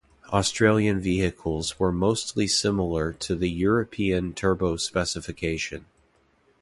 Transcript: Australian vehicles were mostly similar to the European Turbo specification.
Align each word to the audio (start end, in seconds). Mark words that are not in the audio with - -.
Australian 0.33 0.99
vehicles 0.99 1.77
were 1.79 1.91
mostly 1.91 2.47
similar 2.47 3.13
to 3.13 3.35
the 3.35 3.51
European 3.51 4.33
Turbo 4.33 4.75
specification. 4.75 5.85